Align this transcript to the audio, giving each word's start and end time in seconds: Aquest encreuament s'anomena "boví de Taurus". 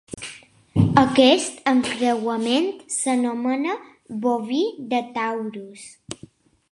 Aquest 1.01 1.59
encreuament 1.71 2.71
s'anomena 2.95 3.77
"boví 4.25 4.63
de 4.95 5.03
Taurus". 5.19 5.89